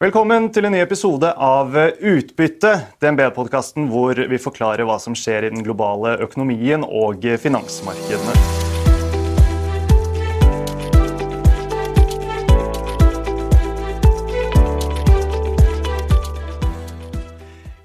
[0.00, 2.70] Velkommen til en ny episode av Utbytte,
[3.04, 8.32] DNB-podkasten hvor vi forklarer hva som skjer i den globale økonomien og finansmarkedene.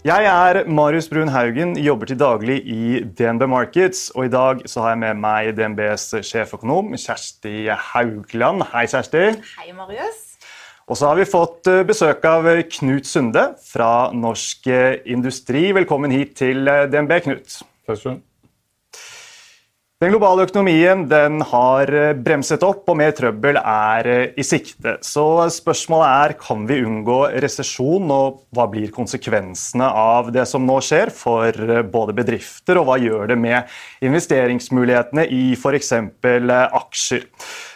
[0.07, 4.05] Jeg er Marius Brun Haugen, jobber til daglig i DNB Markets.
[4.15, 8.63] Og i dag så har jeg med meg DNBs sjeføkonom Kjersti Haugland.
[8.71, 9.25] Hei, Kjersti.
[9.57, 10.34] Hei, Marius.
[10.85, 12.45] Og så har vi fått eh, besøk av
[12.75, 15.71] Knut Sunde fra Norsk eh, Industri.
[15.73, 17.59] Velkommen hit til eh, DNB, Knut.
[17.89, 18.21] Takk skal du ha.
[20.03, 21.89] Den globale økonomien den har
[22.21, 24.97] bremset opp, og mer trøbbel er i sikte.
[25.01, 25.23] Så
[25.55, 31.13] spørsmålet er kan vi unngå resesjon, og hva blir konsekvensene av det som nå skjer
[31.15, 33.71] for både bedrifter, og hva gjør det med
[34.05, 35.95] investeringsmulighetene i f.eks.
[36.83, 37.25] aksjer?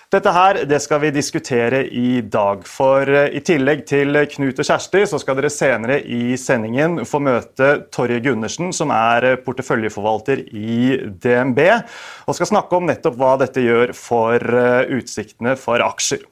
[0.10, 2.64] Dette her, det skal vi diskutere i dag.
[2.66, 7.20] For eh, i tillegg til Knut og Kjersti, så skal dere senere i sendingen få
[7.22, 11.62] møte Torje Gundersen, som er eh, porteføljeforvalter i DNB,
[12.26, 16.26] og skal snakke om nettopp hva dette gjør for eh, utsiktene for aksjer.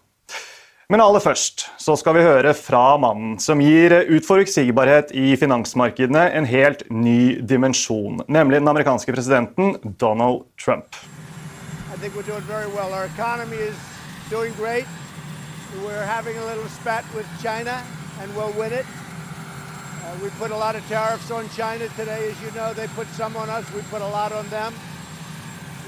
[0.90, 6.50] Men aller først så skal vi høre fra mannen som gir utforutsigbarhet i finansmarkedene en
[6.50, 10.98] helt ny dimensjon, nemlig den amerikanske presidenten Donald Trump.
[11.98, 12.94] I think we're doing very well.
[12.94, 13.76] Our economy is
[14.30, 14.86] doing great.
[15.84, 17.84] We're having a little spat with China,
[18.22, 18.86] and we'll win it.
[20.04, 22.30] Uh, we put a lot of tariffs on China today.
[22.30, 23.66] As you know, they put some on us.
[23.74, 24.76] We put a lot on them.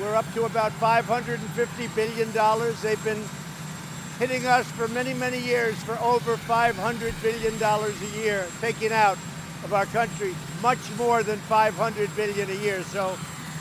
[0.02, 2.32] We're up to about $550 billion.
[2.82, 3.24] They've been
[4.18, 9.20] hitting us for many, many years for over $500 billion a year, taking out
[9.64, 12.82] of our country much more than 500 billion a year.
[12.82, 13.16] So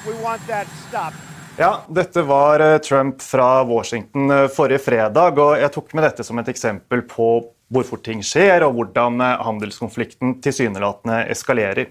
[0.06, 1.27] we want that stopped.
[1.58, 5.40] Ja, Dette var eh, Trump fra Washington eh, forrige fredag.
[5.42, 7.26] og Jeg tok med dette som et eksempel på
[7.68, 11.90] hvor fort ting skjer, og hvordan eh, handelskonflikten tilsynelatende eskalerer.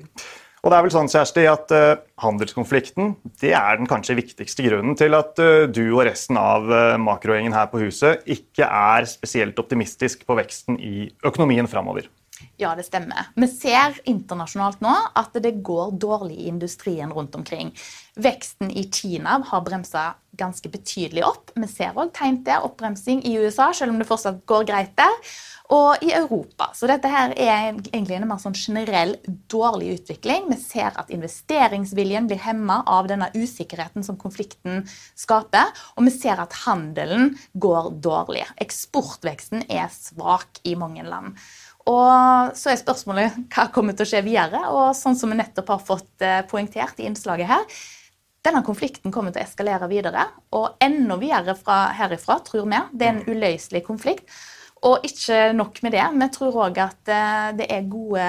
[0.64, 1.72] Og det er vel sånn, Kjersti, at
[2.20, 3.12] Handelskonflikten
[3.44, 5.38] det er den kanskje viktigste grunnen til at
[5.72, 6.66] du og resten av
[7.00, 12.09] makrogjengen her på huset ikke er spesielt optimistisk på veksten i økonomien framover.
[12.58, 13.30] Ja, det stemmer.
[13.36, 17.74] Vi ser internasjonalt nå at det går dårlig i industrien rundt omkring.
[18.18, 21.52] Veksten i Kina har bremsa ganske betydelig opp.
[21.56, 25.16] Vi ser òg tegn til oppbremsing i USA, selv om det fortsatt går greit der.
[25.74, 26.70] Og i Europa.
[26.78, 29.18] Så dette her er egentlig en mer sånn generell
[29.52, 30.46] dårlig utvikling.
[30.53, 34.86] Vi ser at investeringsviljen blir hemma av denne usikkerheten som konflikten
[35.20, 35.74] skaper.
[35.97, 38.46] Og vi ser at handelen går dårlig.
[38.64, 41.36] Eksportveksten er svak i mange land.
[41.88, 44.64] Og så er spørsmålet hva kommer til å skje videre.
[44.75, 47.80] Og sånn som vi nettopp har fått eh, poengtert i innslaget her,
[48.48, 50.28] denne konflikten kommer til å eskalere videre.
[50.56, 52.84] Og enda videre fra herifra, tror vi.
[52.94, 54.28] Det er en uløselig konflikt.
[54.86, 58.26] Og ikke nok med det, vi tror òg at eh, det er gode,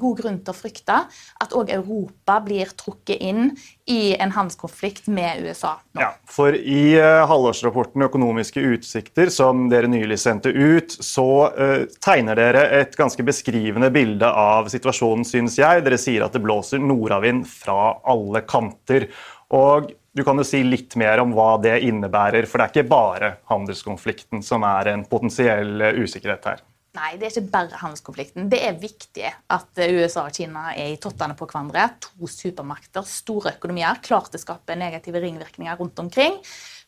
[0.00, 1.00] god grunn til å frykte
[1.42, 3.50] at òg Europa blir trukket inn
[3.90, 5.74] i en handelskonflikt med USA.
[5.92, 6.00] nå.
[6.00, 12.40] Ja, for i uh, halvårsrapporten Økonomiske utsikter, som dere nylig sendte ut, så uh, tegner
[12.40, 15.84] dere et ganske beskrivende bilde av situasjonen, synes jeg.
[15.84, 19.10] Dere sier at det blåser nordavind fra alle kanter.
[19.52, 22.90] Og du kan jo si litt mer om hva det innebærer, for det er ikke
[22.92, 26.62] bare handelskonflikten som er en potensiell eh, usikkerhet her.
[26.94, 28.46] Nei, det er ikke bare handelskonflikten.
[28.52, 31.88] Det er viktig at eh, USA og Kina er i tottene på hverandre.
[32.06, 36.38] To supermakter, store økonomier, klart det skaper negative ringvirkninger rundt omkring.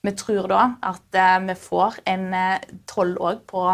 [0.07, 2.29] Vi tror da at eh, vi får en
[2.87, 3.67] toll òg på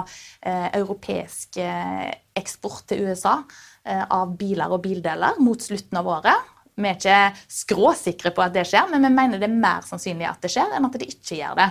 [0.48, 3.36] europeisk eksport til USA
[3.84, 6.52] av biler og bildeler mot slutten av året.
[6.76, 10.28] Vi er ikke skråsikre på at det skjer, men vi mener det er mer sannsynlig
[10.28, 11.68] at det skjer, enn at det ikke gjør det.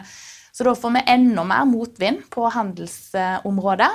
[0.52, 3.92] Så da får vi enda mer motvind på handelsområdet.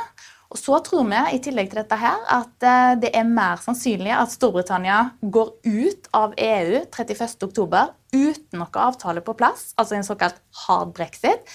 [0.47, 4.13] Og så tror vi i tillegg til dette her, at eh, det er mer sannsynlig
[4.15, 7.81] at Storbritannia går ut av EU 31.10
[8.17, 11.51] uten noe avtale på plass, altså en såkalt hard brexit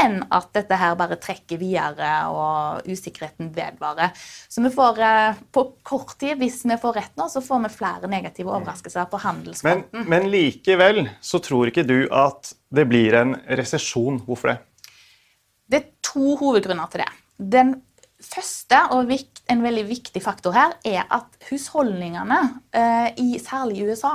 [0.00, 4.10] enn at dette her bare trekker videre og usikkerheten vedvarer.
[4.50, 7.72] Så vi får eh, på kort tid, hvis vi får rett nå, så får vi
[7.76, 10.02] flere negative overraskelser på handelsfronten.
[10.02, 14.18] Men, men likevel så tror ikke du at det blir en resesjon.
[14.26, 14.58] Hvorfor det?
[15.70, 17.10] Det er to hovedgrunner til det.
[17.54, 17.76] Den
[18.26, 22.38] første og en veldig viktig faktor her er at husholdningene,
[22.72, 24.14] eh, særlig i USA,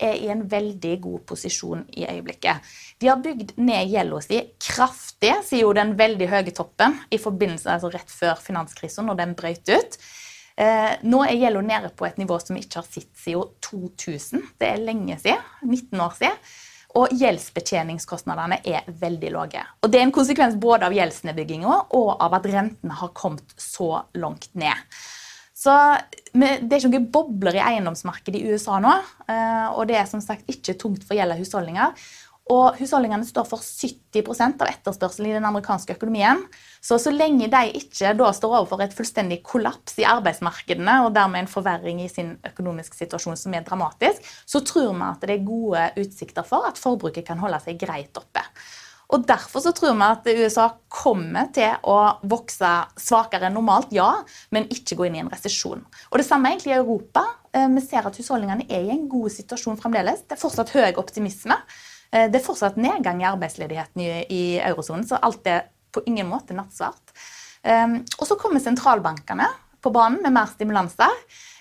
[0.00, 2.64] er i en veldig god posisjon i øyeblikket.
[3.00, 7.70] De har bygd ned gjelda si kraftig sier jo den veldig høye toppen i forbindelse
[7.70, 10.00] altså rett før finanskrisen, når den brøt ut.
[10.60, 14.42] Eh, nå er gjelda nede på et nivå som vi ikke har sett siden 2000.
[14.60, 15.46] Det er lenge siden.
[15.62, 16.36] 19 år siden.
[16.98, 19.62] Og gjeldsbetjeningskostnadene er veldig lave.
[19.84, 24.02] Og Det er en konsekvens både av gjeldsnedbygginga og av at rentene har kommet så
[24.18, 24.74] langt ned.
[25.54, 25.74] Så
[26.32, 28.92] Det er ikke noen bobler i eiendomsmarkedet i USA nå.
[29.26, 31.94] Eh, og det er som sagt ikke tungt for gjelda husholdninger.
[32.50, 36.42] Og husholdningene står for 70% av etterspørselen i den amerikanske økonomien.
[36.82, 41.44] Så så lenge de ikke da står overfor et fullstendig kollaps i arbeidsmarkedene, og dermed
[41.44, 45.46] en forverring i sin økonomiske situasjon som er dramatisk, så tror vi at det er
[45.46, 48.42] gode utsikter for at forbruket kan holde seg greit oppe.
[49.10, 51.98] Og Derfor så tror vi at USA kommer til å
[52.30, 54.10] vokse svakere enn normalt, ja,
[54.54, 55.82] men ikke gå inn i en resesjon.
[56.10, 57.26] Og Det samme egentlig i Europa.
[57.52, 60.22] Eh, vi ser at husholdningene er i en god situasjon fremdeles.
[60.22, 61.58] Det er fortsatt høy optimisme.
[62.12, 66.54] Eh, det er fortsatt nedgang i arbeidsledigheten i, eurosonen, så alt er på ingen måte
[66.54, 67.14] nattsvart.
[67.60, 69.44] Um, og så kommer sentralbankene
[69.84, 71.12] på banen med mer stimulanser.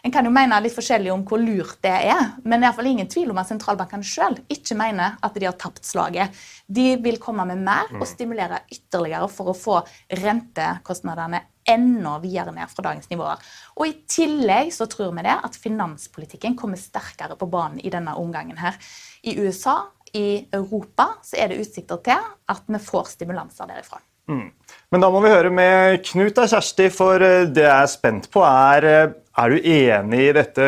[0.04, 2.90] En kan jo mene litt forskjellig om hvor lurt det er, men det er iallfall
[2.92, 6.36] ingen tvil om at sentralbankene sjøl ikke mener at de har tapt slaget.
[6.68, 9.80] De vil komme med mer og stimulere ytterligere for å få
[10.22, 13.44] rentekostnadene enda videre ned fra dagens nivåer.
[13.78, 18.16] Og I tillegg så tror vi det at finanspolitikken kommer sterkere på banen i denne
[18.18, 18.58] omgangen.
[18.58, 18.80] her.
[19.24, 19.82] I USA
[20.18, 24.02] i Europa så er det utsikter til at vi får stimulanser derifra.
[24.30, 24.50] Mm.
[24.94, 28.30] Men da må vi høre med Knut og Kjersti, for eh, det jeg er spent
[28.34, 30.66] på, er eh, Er du enig i dette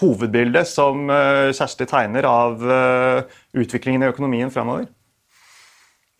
[0.00, 2.64] hovedbildet som eh, Kjersti tegner av
[3.54, 4.88] utviklingen i økonomien framover?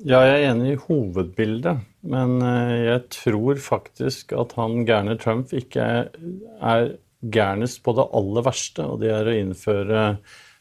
[0.01, 5.89] Ja, jeg er enig i hovedbildet, men jeg tror faktisk at han gærne Trump ikke
[6.09, 6.87] er
[7.21, 10.05] gærnest på det aller verste, og det er å innføre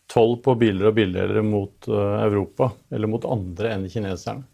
[0.09, 4.47] toll på biler og bildeler mot eh, Europa, eller mot andre enn kineserne.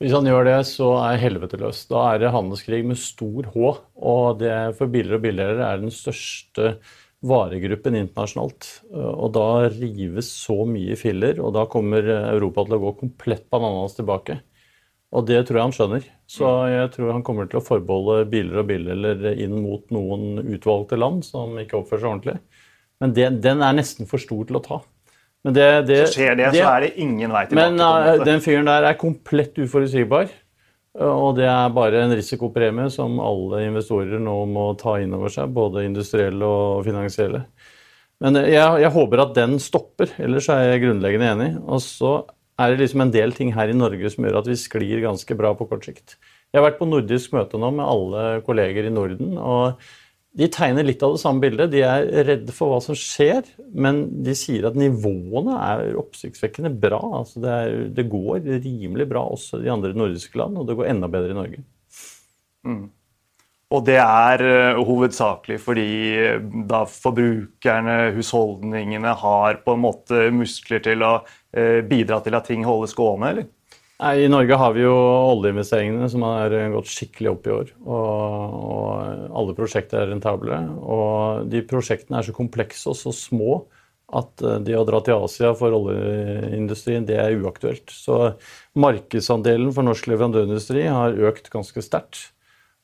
[0.00, 1.82] Hvis han gjør det, så er helvete løs.
[1.90, 3.72] Da er det handelskrig med stor H.
[4.00, 6.78] Og det for biler og bildeler er den største
[7.20, 8.70] varegruppen internasjonalt.
[8.94, 13.44] Eh, og da rives så mye filler, og da kommer Europa til å gå komplett
[13.52, 14.40] bananas tilbake.
[15.10, 16.04] Og det tror jeg han skjønner.
[16.30, 20.98] Så jeg tror han kommer til å forbeholde biler og bildeler inn mot noen utvalgte
[21.00, 22.36] land som ikke oppfører seg ordentlig.
[23.00, 24.80] Men det, den er nesten for stor til å ta.
[25.46, 27.72] Men det, det, så skjer det, det, så er det ingen vei tilbake.
[27.72, 30.28] Men uh, den fyren der er komplett uforutsigbar.
[31.00, 35.52] Og det er bare en risikopremie som alle investorer nå må ta inn over seg,
[35.54, 37.44] både industrielle og finansielle.
[38.20, 41.48] Men jeg, jeg, håper at den stopper, ellers er jeg grunnleggende enig.
[41.62, 42.12] Og så
[42.60, 45.38] er det liksom en del ting her i Norge som gjør at vi sklir ganske
[45.38, 46.18] bra på kort sikt.
[46.50, 49.38] Jeg har vært på nordisk møte nå med alle kolleger i Norden.
[49.38, 49.80] og
[50.38, 51.72] de tegner litt av det samme bildet.
[51.72, 57.00] De er redde for hva som skjer, men de sier at nivåene er oppsiktsvekkende bra.
[57.18, 60.78] Altså det, er, det, går rimelig bra også i de andre nordiske land, og det
[60.78, 61.62] går enda bedre i Norge.
[62.66, 62.84] Mm.
[63.70, 70.82] Og det er uh, hovedsakelig fordi uh, da forbrukerne, husholdningene, har på en måte muskler
[70.86, 73.50] til å uh, bidra til at ting holdes gående, eller?
[74.00, 77.72] Nei, I Norge har vi jo oljeinvesteringene som har gått skikkelig opp i år.
[77.84, 80.56] Og, og, alle prosjekter er rentable.
[80.80, 83.58] Og de prosjektene er så komplekse og så små
[84.16, 87.92] at eh, det å dra til Asia for oljeindustrien, det er uaktuelt.
[87.92, 88.16] Så
[88.80, 92.30] markedsandelen for norsk leverandørindustri har økt ganske sterkt.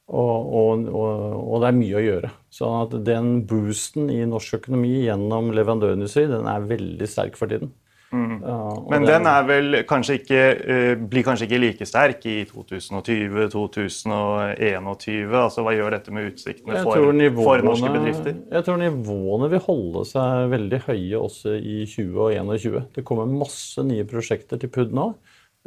[0.07, 2.35] Og, og, og, det er mye å gjøre.
[2.53, 2.69] Så
[3.09, 7.73] den boosten i norsk økonomi gjennom leverandørindustri, den er veldig sterk for tiden.
[8.15, 8.39] Mm.
[8.87, 15.35] Men den er vel kanskje ikke, uh, blir kanskje ikke like sterk i 2020-2021?
[15.41, 18.35] Altså, hva gjør dette med utsiktene for, nivåene, for, norske bedrifter?
[18.53, 22.79] Jeg tror nivåene vil holde seg veldig høye også i 20 og 2021.
[22.95, 25.07] Det kommer masse nye prosjekter til PUD nå.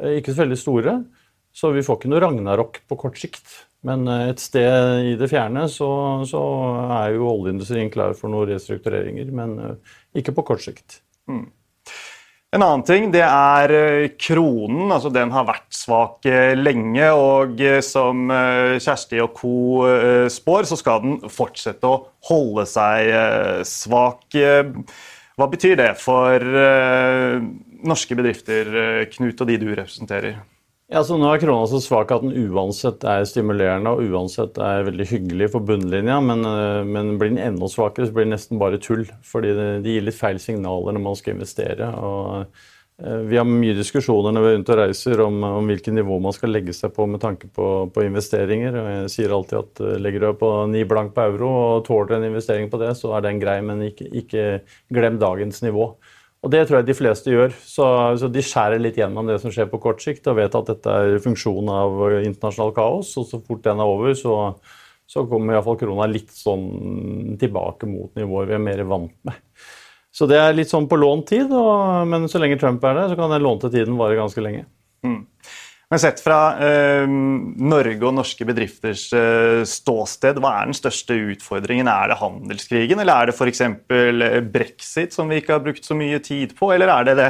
[0.00, 0.92] Eh, ikke så veldig store,
[1.52, 3.46] så vi får ikke noe ragnarok på kort sikt.
[3.84, 4.72] Men eh, et sted
[5.12, 6.40] i det fjerne så, så
[7.02, 9.48] er jo oljeindustrien klar for noen restruktureringer, men
[10.16, 11.04] ikke på kort sikt.
[11.28, 11.50] Mm.
[12.50, 14.90] En annen ting det er eh, kronen.
[14.90, 17.06] altså Den har vært svak eh, lenge.
[17.14, 19.54] og eh, Som Kjersti og co.
[20.30, 23.10] spår, så skal den fortsette å holde seg
[23.66, 24.26] svak.
[25.38, 26.42] Hva betyr det for
[27.86, 28.68] norske bedrifter,
[29.14, 30.40] Knut, og de du representerer?
[30.90, 34.88] Ja, så Nå er krona så svak at den uansett er stimulerende og uansett er
[34.88, 38.58] veldig hyggelig for bunnlinja, men, eh, men blir den enda svakere, så blir det nesten
[38.58, 39.04] bare tull.
[39.22, 41.92] Fordi det, det gir litt feil signaler når man skal investere.
[41.94, 42.58] og
[43.06, 46.18] eh, Vi har mye diskusjoner når vi er rundt og reiser om, om hvilket nivå
[46.26, 48.82] man skal legge seg på med tanke på, på, investeringer.
[48.96, 52.32] Jeg sier alltid at eh, legger du på ni blank på euro og tåler en
[52.32, 54.48] investering på det, så er den grei, men ikke, ikke
[54.90, 55.92] glem dagens nivå.
[56.40, 57.52] Og det tror jeg de fleste gjør.
[57.52, 57.86] Så,
[58.20, 60.94] så, de skjærer litt gjennom det som skjer på kort sikt, og vet at dette
[61.02, 63.12] er funksjonen av internasjonal kaos.
[63.20, 64.38] Og så fort den er over, så,
[65.10, 69.36] så kommer iallfall krona litt sånn tilbake mot nivåer vi er mer vant med.
[70.10, 71.52] Så det er litt sånn på lånt tid,
[72.10, 74.64] men så lenge Trump er der, så kan den lånte tiden vare ganske lenge.
[75.06, 75.20] Mm.
[75.90, 81.90] Men sett fra eh, Norge og norske bedrifters eh, ståsted, hva er den største utfordringen?
[81.90, 83.64] Er det handelskrigen, eller er det f.eks.
[83.66, 86.70] Eh, brexit, som vi ikke har brukt så mye tid på?
[86.76, 87.28] Eller er det det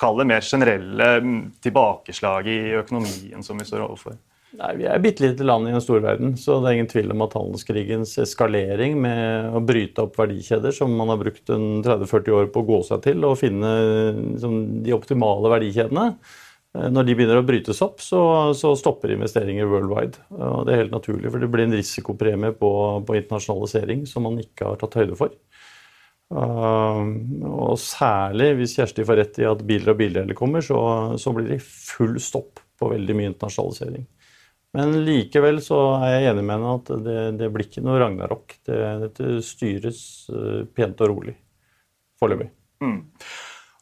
[0.00, 4.16] kall mer generelle mm, tilbakeslaget i økonomien som vi står overfor?
[4.56, 6.88] Nei, Vi er et bitte lite land i en stor verden, så det er ingen
[6.90, 12.38] tvil om at handelskrigens eskalering med å bryte opp verdikjeder som man har brukt 30-40
[12.40, 13.70] år på å gå seg til, og finne
[14.16, 16.14] liksom, de optimale verdikjedene,
[16.70, 18.20] når de begynner å brytes opp, så,
[18.54, 20.20] så, stopper investeringer worldwide.
[20.38, 22.70] Og det er helt naturlig, for det blir en risikopremie på,
[23.06, 25.34] på internasjonalisering som man ikke har tatt høyde for.
[26.30, 27.02] Uh,
[27.42, 30.78] og særlig hvis Kjersti får rett i at biler og bildeler kommer, så,
[31.18, 34.06] så blir det full stopp på veldig mye internasjonalisering.
[34.78, 38.60] Men likevel så er jeg enig med henne at det, det blir ikke noe ragnarok.
[38.62, 41.34] Det, dette styres uh, pent og rolig
[42.22, 42.52] foreløpig.
[42.84, 43.00] Mm.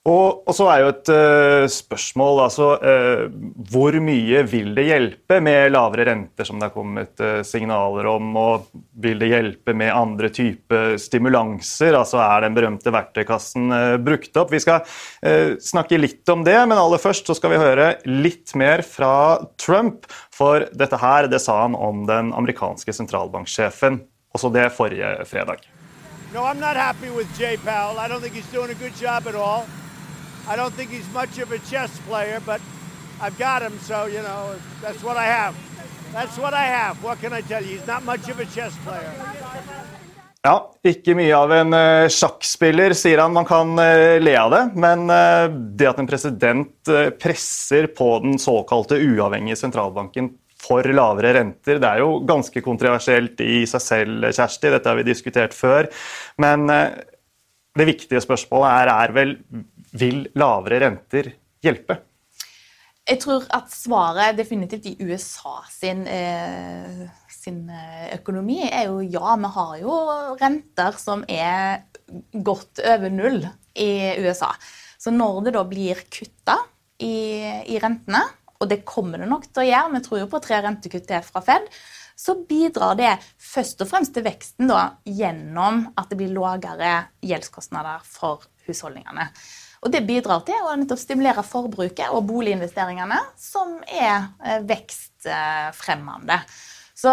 [0.08, 3.24] Og, og, så er jo et uh, spørsmål altså uh,
[3.68, 8.30] Hvor mye vil det hjelpe med lavere renter, som det har kommet uh, signaler om?
[8.38, 8.68] Og
[9.02, 11.98] vil det hjelpe med andre typer stimulanser?
[11.98, 13.72] Altså Er den berømte verktøykassen
[14.04, 14.52] brukt opp?
[14.52, 14.84] Vi skal
[15.62, 20.06] snakke litt om det, men aller først så skal vi høre litt mer fra Trump.
[20.34, 24.00] For dette her, det sa han om den amerikanske sentralbanksjefen,
[24.34, 25.66] også det forrige fredag.
[26.32, 27.98] No, I'm not happy with Jay Powell.
[27.98, 29.66] I don't think he's doing a good job at all.
[30.48, 32.60] I don't think he's much of a chess player, but
[33.20, 35.54] I've got him, so, you know, that's what I have.
[36.12, 37.04] That's what I have.
[37.04, 37.76] What can I tell you?
[37.76, 39.12] He's not much of a chess player.
[40.46, 40.54] Ja,
[40.86, 43.34] ikke mye av en uh, sjakkspiller, sier han.
[43.36, 48.40] Man kan uh, le av det, men uh, det at en president presser på den
[48.40, 54.72] såkalte uavhengige sentralbanken for lavere renter, det er jo ganske kontroversielt i seg selv, Kjersti.
[54.72, 55.90] Dette har vi diskutert før.
[56.40, 56.64] Men
[57.78, 59.36] det viktige spørsmålet er, er vel
[59.92, 61.32] vil lavere renter
[61.64, 61.98] hjelpe?
[63.08, 69.36] Jeg tror at svaret definitivt i USA sin, eh, sin, eh, økonomi er jo ja.
[69.36, 69.94] Vi har jo
[70.36, 71.84] renter som er
[72.32, 74.52] godt over null i USA.
[74.98, 76.58] Så når det da blir kutta
[77.00, 78.24] i, i rentene,
[78.60, 81.22] og det kommer det nok til å gjøre, vi tror jo på tre rentekutt til
[81.22, 81.68] fra Fed,
[82.18, 88.02] så bidrar det først og fremst til veksten da, gjennom at det blir lavere gjeldskostnader
[88.02, 89.28] for husholdningene.
[89.84, 96.40] Og Det bidrar til å stimulere forbruket og boliginvesteringene, som er eh, vekstfremmende.
[96.98, 97.12] Så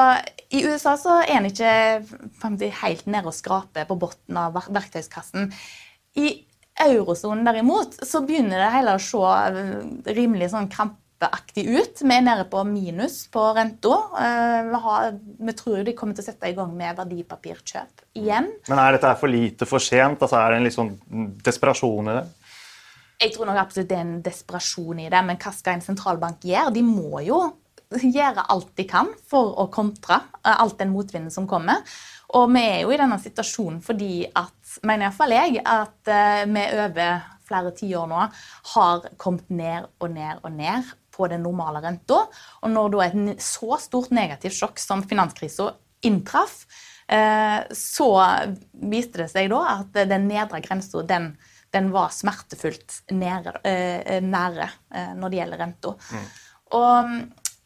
[0.49, 5.51] I USA så er en ikke helt nede og skraper på bunnen av verktøyskassen.
[6.17, 6.31] I
[6.81, 12.01] eurosonen derimot så begynner det hele å se eh, rimelig sånn krampeaktig ut.
[12.01, 13.99] Vi er nede på minus på renta.
[14.23, 15.11] Eh, vi,
[15.51, 18.49] vi, tror de kommer til å sette i gang med verdipapirkjøp igjen.
[18.71, 20.17] Men er dette for lite for sent?
[20.17, 20.95] Altså, er det en litt sånn
[21.45, 22.25] desperasjon i det?
[23.21, 26.43] Jeg tror nok absolutt det er en desperasjon i det, men hva skal en sentralbank
[26.43, 26.73] gjøre?
[26.75, 27.39] De må jo
[28.01, 31.85] gjøre alt de kan for å kontre eh, alt den motvinden som kommer.
[32.35, 36.65] Og vi er jo i denne situasjonen fordi at, mener iallfall jeg, at eh, vi
[36.73, 38.25] over flere tiår nå
[38.73, 42.25] har kommet ned og ned og ned på den normale renta.
[42.65, 45.69] Og når da et så stort negativt sjokk som finanskrisa
[46.05, 46.65] inntraff,
[47.07, 48.09] eh, så
[48.91, 51.35] viste det seg da at den nedre grensa, den
[51.75, 55.93] den var smertefullt nære, eh, nære eh, når det gjelder renta.
[55.93, 56.27] Mm.
[56.79, 57.15] Og,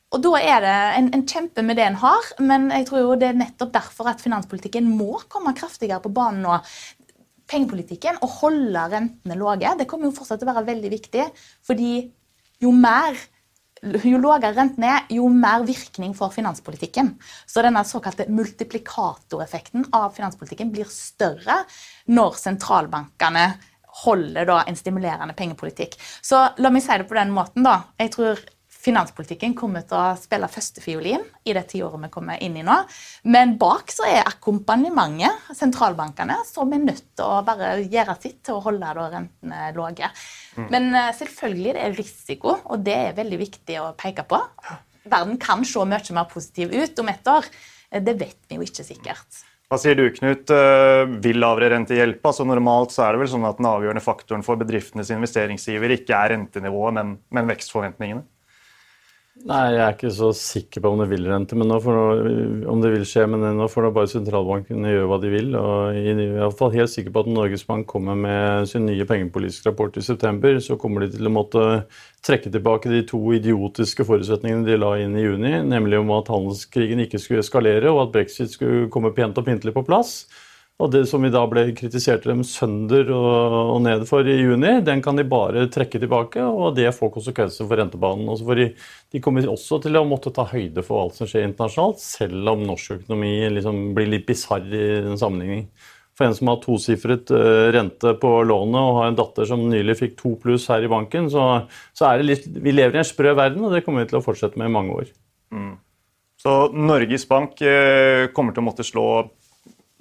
[0.09, 3.17] og, da er det en, en, kjempe med det en har, men jeg tror jo
[3.21, 6.59] det er nettopp derfor at finanspolitikken må komme kraftigere på banen nå.
[7.49, 11.29] Pengepolitikken, å holde rentene lave, det kommer jo fortsatt til å være veldig viktig.
[11.65, 11.93] fordi
[12.61, 13.15] jo mer
[13.79, 17.13] jo lavere renten er, jo mer virkning får finanspolitikken.
[17.47, 21.61] Så denne såkalte multiplikatoreffekten av finanspolitikken blir større
[22.11, 23.45] når sentralbankene
[24.03, 25.97] holder da en stimulerende pengepolitikk.
[26.21, 27.81] Så la meg si det på den måten, da.
[27.99, 28.41] Jeg tror
[28.79, 32.77] finanspolitikken kommer til å spille førstefiolin i det tiåret vi kommer inn i nå.
[33.27, 38.59] Men bak så er akkompagnementet, sentralbankene, som er nødt til å bare gjøre sitt til
[38.59, 40.11] å holde da rentene lave.
[40.55, 40.69] Mm.
[40.71, 44.39] Men uh, selvfølgelig det er risiko, og det er veldig viktig å peke på.
[45.09, 47.51] Verden kan se mye mer positiv ut om ett år.
[47.89, 49.43] Det vet vi jo ikke sikkert.
[49.69, 50.49] Hva sier du, Knut?
[50.49, 52.31] Eh, vil lavere rente hjelpe?
[52.31, 56.17] Altså Normalt så er det vel sånn at den avgjørende faktoren for bedriftenes investeringsgiver ikke
[56.17, 58.25] er rentenivået, men, men vekstforventningene?
[59.47, 62.31] Nei, jeg er ikke så sikker på om det vil rente, men nå får nå,
[62.73, 63.23] om det vil skje.
[63.31, 65.53] Men nå får da bare sentralbankene gjøre hva de vil.
[65.55, 68.83] og Jeg er i hvert fall helt sikker på at Norges Bank kommer med sin
[68.89, 70.59] nye pengepolitiske rapport i september.
[70.59, 71.63] Så kommer de til å måtte
[72.27, 77.05] trekke tilbake de to idiotiske forutsetningene de la inn i juni, nemlig om at handelskrigen
[77.05, 80.25] ikke skulle eskalere, og at brexit skulle komme pent og pyntelig på plass.
[80.79, 84.77] Og det som vi da ble kritisert dem sønder og, og ned for i juni,
[84.87, 88.29] den kan de bare trekke tilbake, og det får konsekvenser for rentebanen.
[88.31, 88.69] Og de,
[89.11, 92.63] de, kommer også til å måtte ta høyde for alt som skjer internasjonalt, selv om
[92.63, 95.67] norsk økonomi liksom blir litt bisarr i den sammenhengen.
[96.15, 99.97] For en som har tosifret uh, rente på lånet og har en datter som nylig
[99.99, 101.45] fikk to pluss her i banken, så,
[101.91, 104.19] så, er det litt Vi lever i en sprø verden, og det kommer vi til
[104.19, 105.11] å fortsette med i mange år.
[105.51, 105.75] Mm.
[106.39, 109.09] Så Norges Bank uh, kommer til å måtte slå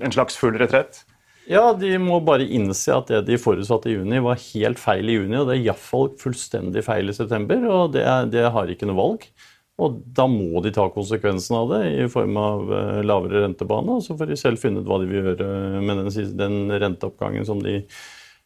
[0.02, 1.02] en slags full retrett?
[1.48, 5.14] Ja, de må bare innse at det de forutsatte i juni, var helt feil i
[5.16, 5.38] juni.
[5.38, 9.24] Og det er iallfall fullstendig feil i september, og det, det, har ikke noe valg.
[9.78, 13.96] Og da må de ta konsekvensen av det i form av uh, lavere rentebane.
[13.96, 15.48] Og så får de selv finne ut hva de vil gjøre
[15.86, 17.78] med den, den renteoppgangen som de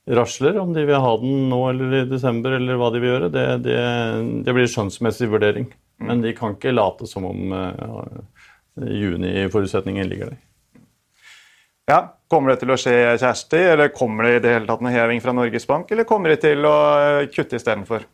[0.06, 0.61] rasler.
[0.62, 3.47] Om de vil ha den nå eller i desember, eller hva de vil gjøre, det,
[3.66, 3.80] det,
[4.47, 5.73] det blir skjønnsmessig vurdering.
[6.04, 8.47] Men de kan ikke late som om uh,
[8.78, 10.40] juni-forutsetningen ligger der.
[11.92, 12.00] Ja,
[12.32, 15.18] Kommer det til å skje, Kjersti, eller kommer det i det hele tatt en heving
[15.20, 18.06] fra Norges Bank, eller kommer de til å eh, kutte istedenfor?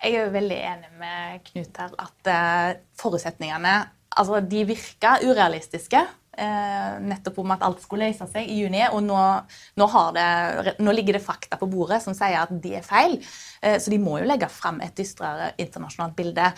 [0.00, 3.74] Jeg er jo veldig enig med Knut her at uh, forutsetningene
[4.18, 6.02] altså de virker urealistiske.
[6.40, 8.82] Uh, nettopp om at alt skulle løse seg i juni.
[8.88, 9.22] Og nå,
[9.78, 13.20] nå, det, nå, ligger det fakta på bordet som sier at det er feil.
[13.60, 16.48] Så de må jo legge fram et dystrere internasjonalt bilde.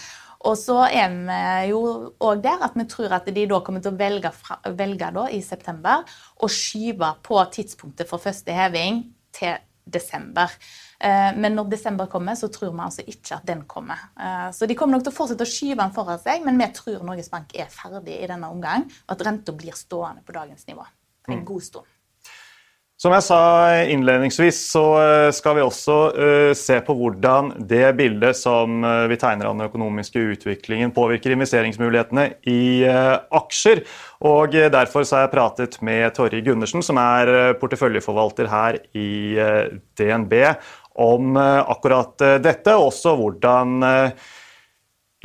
[0.49, 1.83] Og så er vi jo
[2.23, 5.27] òg der at vi tror at de da kommer til å velge, fra, velge da,
[5.31, 6.07] i september
[6.43, 10.51] å skyve på tidspunktet for første heving til desember.
[11.03, 14.03] Eh, men når desember kommer, så tror vi altså ikke at den kommer.
[14.15, 16.71] Eh, så de kommer nok til å fortsette å skyve den foran seg, men vi
[16.75, 20.67] tror Norges Bank er ferdig i denne omgang, og at renta blir stående på dagens
[20.71, 20.87] nivå
[21.29, 21.45] en mm.
[21.47, 21.92] god stund.
[23.03, 23.37] Som jeg sa
[23.91, 29.17] innledningsvis, så eh, skal vi også uh, se på hvordan det bildet som uh, vi
[29.19, 33.83] tegner av den økonomiske utviklingen, påvirker investeringsmulighetene i aksjer.
[34.23, 39.35] Og Derfor så har jeg pratet med Torje Gundersen, som er porteføljeforvalter her i
[39.99, 40.37] DNB,
[41.03, 43.83] om akkurat dette, og også hvordan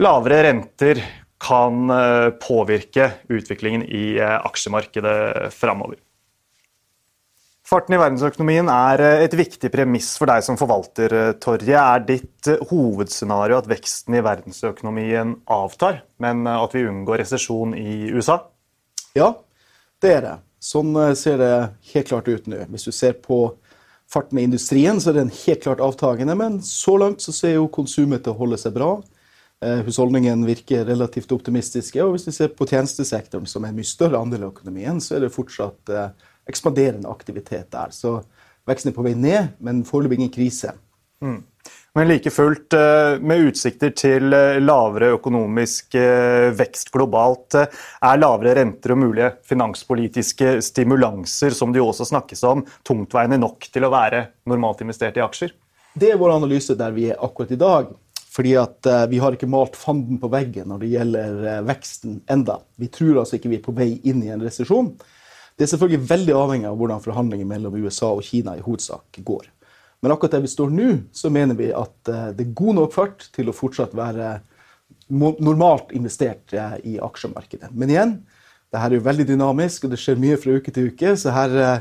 [0.02, 1.04] lavere renter
[1.38, 1.94] kan
[2.42, 6.00] påvirke utviklingen i aksjemarkedet framover.
[7.68, 11.76] Farten i verdensøkonomien er eh, et viktig premiss for deg som forvalter, eh, Torje.
[11.76, 18.08] Er ditt eh, hovedscenario at veksten i verdensøkonomien avtar, men at vi unngår resesjon i
[18.16, 18.38] USA?
[19.18, 19.34] Ja,
[20.00, 20.36] det er det.
[20.64, 21.52] Sånn ser det
[21.92, 22.62] helt klart ut nå.
[22.72, 23.42] Hvis du ser på
[24.08, 26.38] farten i industrien, så er den helt klart avtagende.
[26.40, 28.96] Men så langt så ser jo konsumet til å holde seg bra.
[29.86, 32.02] Husholdningen virker relativt optimistiske.
[32.04, 35.18] Og hvis vi ser på tjenestesektoren, som er en mye større andel av økonomien, så
[35.18, 35.94] er det fortsatt
[36.50, 37.94] ekspanderende aktivitet der.
[37.96, 38.20] Så
[38.68, 40.74] veksten er på vei ned, men foreløpig ingen krise.
[41.24, 41.42] Mm.
[41.98, 48.54] Men like fullt, eh, med utsikter til eh, lavere økonomisk eh, vekst globalt, er lavere
[48.60, 53.92] renter og mulige finanspolitiske stimulanser, som det jo også snakkes om, tungtveiende nok til å
[53.94, 55.56] være normalt investert i aksjer?
[55.98, 57.96] Det er vår analyse der vi er akkurat i dag.
[58.38, 62.60] Fordi at Vi har ikke malt fanden på veggen når det gjelder veksten enda.
[62.78, 64.92] Vi tror altså ikke vi er på vei inn i en resesjon.
[65.58, 69.48] Det er selvfølgelig veldig avhengig av hvordan forhandlinger mellom USA og Kina i hovedsak går.
[70.06, 72.94] Men akkurat der vi står nå, så mener vi at eh, det er god nok
[72.94, 74.36] fart til å fortsatt være
[75.10, 77.72] normalt investert eh, i aksjemarkedet.
[77.74, 78.14] Men igjen,
[78.70, 81.16] det her er jo veldig dynamisk, og det skjer mye fra uke til uke.
[81.18, 81.80] Så her eh,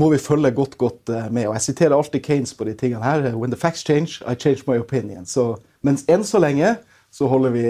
[0.00, 1.50] må vi følge godt godt med.
[1.50, 3.34] Og jeg siterer alltid Kanes på de tingene her.
[3.36, 5.28] When the facts change, I change my opinion.
[5.28, 5.50] Så,
[5.84, 6.78] mens enn så lenge
[7.12, 7.68] så, vi,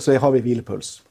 [0.00, 1.02] så har vi hvilepuls.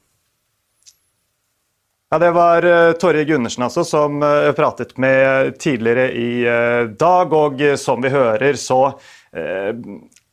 [2.11, 7.33] Ja, Det var uh, Torje Gundersen altså, som uh, pratet med tidligere i uh, dag.
[7.33, 8.99] Og som vi hører, så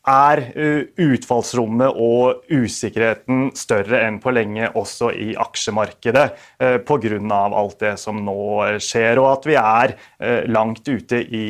[0.08, 6.24] er eh, utfallsrommet og usikkerheten større enn på lenge også i aksjemarkedet
[6.58, 7.20] eh, pga.
[7.30, 11.46] alt det som nå skjer, og at vi er eh, langt ute i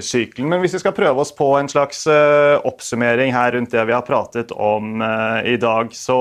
[0.00, 0.48] sykelen.
[0.48, 4.04] Men hvis vi skal prøve oss på en slags oppsummering her rundt det vi har
[4.06, 5.02] pratet om
[5.44, 6.18] i dag, så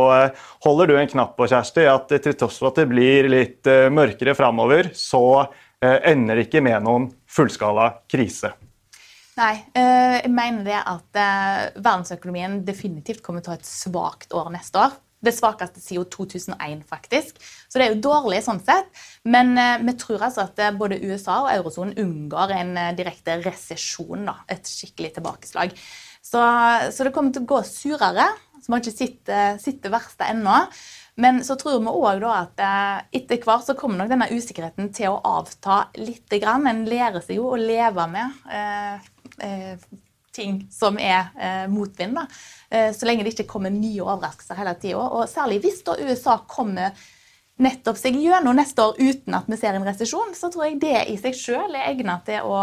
[0.64, 4.36] holder du en knapp på, Kjersti, at til tross for at det blir litt mørkere
[4.38, 5.46] framover, så
[5.82, 8.54] ender det ikke med noen fullskala krise.
[9.40, 14.36] Nei, eh, jeg mener det at eh, verdensøkonomien definitivt kommer til å ha et svakt
[14.36, 14.98] år neste år.
[15.22, 17.38] Det svakeste siden 2001, faktisk.
[17.70, 18.90] Så det er jo dårlig sånn sett.
[19.24, 24.28] Men eh, vi tror altså at både USA og eurosonen unngår en direkte resesjon.
[24.52, 25.78] Et skikkelig tilbakeslag.
[26.22, 26.42] Så,
[26.92, 28.28] så, det kommer til å gå surere.
[28.60, 30.58] Så vi har ikke sett, det verste ennå.
[31.22, 32.62] Men så tror vi òg at
[33.16, 36.30] etter hvert så kommer nok denne usikkerheten til å avta litt.
[36.32, 39.10] En lærer seg jo å leve med
[40.32, 42.20] ting som er eh, motvind.
[42.70, 45.04] Eh, så lenge det ikke kommer nye overraskelser hele tida.
[45.04, 46.96] Og særlig hvis da USA kommer
[47.62, 51.06] nettopp seg gjennom neste år uten at vi ser en resesjon, så tror jeg det
[51.12, 52.62] i seg sjøl er egnet til å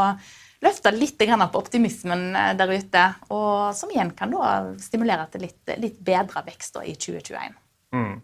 [0.64, 3.04] løfte litt på optimismen eh, der ute.
[3.34, 7.54] Og som igjen kan da stimulere til litt, litt bedre vekst i 2021.
[7.94, 8.18] Mm.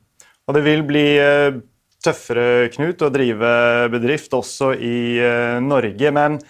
[0.44, 1.60] Og det vil bli eh,
[2.04, 3.54] tøffere, Knut, å drive
[3.92, 6.10] bedrift også i eh, Norge.
[6.12, 6.40] Men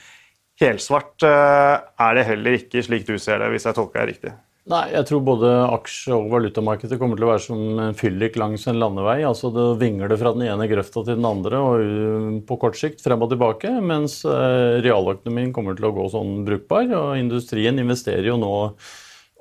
[0.61, 4.35] helsvart er det heller ikke slik du ser det, hvis jeg tolker deg riktig?
[4.65, 8.63] Nei, jeg tror både aksje- og valutamarkedet kommer til å være som en fyllik langs
[8.71, 9.19] en landevei.
[9.29, 13.21] altså Det vingler fra den ene grøfta til den andre og på kort sikt frem
[13.21, 13.69] og tilbake.
[13.85, 16.89] Mens eh, realøkonomien kommer til å gå sånn brukbar.
[16.97, 18.55] Og industrien investerer jo nå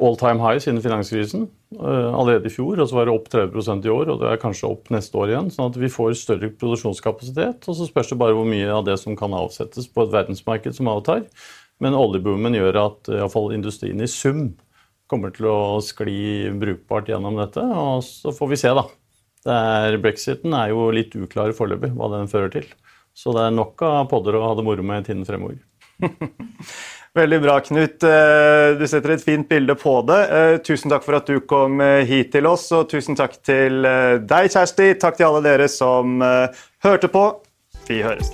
[0.04, 1.48] all time high siden finanskrisen.
[1.74, 4.42] Eh, allerede i fjor, og så var det opp 30% i år, og det er
[4.42, 5.52] kanskje opp neste år igjen.
[5.54, 7.68] Sånn at vi får større produksjonskapasitet.
[7.68, 10.76] Og så spørs det bare hvor mye av det som kan avsettes på et verdensmarked
[10.78, 11.26] som avtar.
[11.84, 14.52] Men oljeboomen gjør at iallfall industrien i sum
[15.12, 17.63] kommer til å skli brukbart gjennom dette.
[17.63, 18.88] Og så får vi se, da.
[19.44, 22.68] Er, brexiten er jo litt uklar foreløpig, hva den fører til.
[23.13, 25.60] Så det er nok av podder å ha det moro med i tiden fremover.
[27.13, 28.04] Veldig bra, Knut.
[28.04, 30.21] Eh, du setter et fint bilde på det.
[30.34, 33.86] Eh, tusen takk for at du kom eh, hit til oss, og tusen takk til
[33.86, 34.95] deg, Kjersti.
[35.02, 36.17] Takk til alle dere som
[36.84, 37.28] hørte på.
[37.86, 38.34] Vi høres.